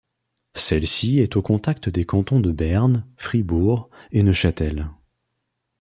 [0.55, 4.89] Celle-ci est au contact des cantons de Berne, Fribourg et Neuchâtel.